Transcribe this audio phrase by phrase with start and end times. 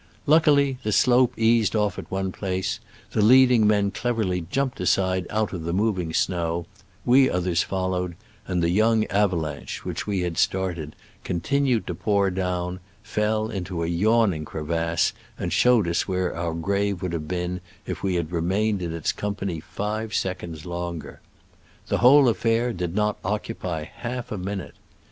[0.25, 2.79] Luckily, the slope eased off at one place,
[3.11, 6.65] the leading men clev erly jumped aside out of the moving snow,
[7.05, 8.15] we others followed,
[8.47, 13.83] and the young avalanche which we had started, con tinuing to pour down, fell into
[13.83, 18.15] a yawn ing crevasse, and showed us where our grave would have been if we
[18.15, 21.21] had re mained in its company five seconds longer.
[21.89, 24.73] The whole affair did not occupy half a minute.